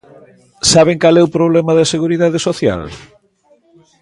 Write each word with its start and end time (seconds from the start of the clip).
¿Saben 0.71 0.97
cal 1.03 1.15
é 1.21 1.23
o 1.25 1.33
problema 1.37 1.71
da 1.75 1.89
Seguridade 1.93 2.39
Social? 2.47 2.81